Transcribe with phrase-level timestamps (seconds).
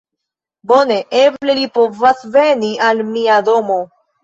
[0.71, 0.97] Bone!
[1.19, 3.81] Eble li povas veni al mia domo!